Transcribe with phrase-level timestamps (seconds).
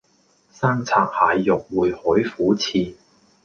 [0.03, 0.09] 生拆蟹
[1.43, 2.95] 肉燴海虎翅